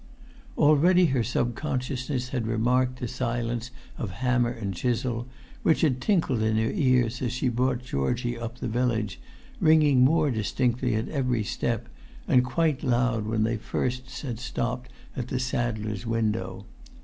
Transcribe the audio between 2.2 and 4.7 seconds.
had remarked the silence of hammer